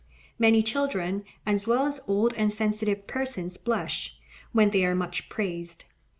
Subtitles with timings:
[0.39, 4.17] Many children, as well as old and sensitive persons blush,
[4.51, 5.85] when they are much praised.